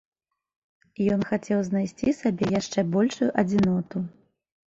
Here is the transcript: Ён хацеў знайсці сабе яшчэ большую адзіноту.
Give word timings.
Ён 1.15 1.21
хацеў 1.31 1.59
знайсці 1.67 2.15
сабе 2.21 2.45
яшчэ 2.59 2.79
большую 2.97 3.29
адзіноту. 3.43 3.97